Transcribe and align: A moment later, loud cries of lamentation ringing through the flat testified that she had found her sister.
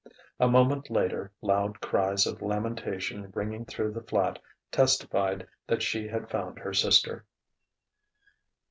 A 0.39 0.47
moment 0.47 0.89
later, 0.89 1.31
loud 1.43 1.79
cries 1.79 2.25
of 2.25 2.41
lamentation 2.41 3.29
ringing 3.35 3.65
through 3.65 3.91
the 3.91 4.01
flat 4.01 4.41
testified 4.71 5.45
that 5.67 5.83
she 5.83 6.07
had 6.07 6.27
found 6.27 6.57
her 6.57 6.73
sister. 6.73 7.23